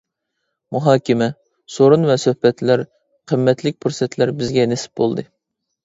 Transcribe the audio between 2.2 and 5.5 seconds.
سۆھبەتلەر، قىممەتلىك پۇرسەتلەر بىزگە نېسىپ بولدى.